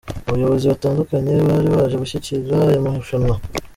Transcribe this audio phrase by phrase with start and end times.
[0.29, 3.35] Abayobozi batandukanye bari baje gushyigikira aya marushanwa.